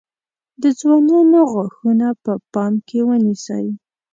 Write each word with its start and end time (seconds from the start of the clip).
د 0.61 0.63
ځوانانو 0.79 1.39
غاښونه 1.51 2.07
په 2.23 2.33
پام 2.53 2.73
کې 2.87 2.99
ونیسئ. 3.07 3.65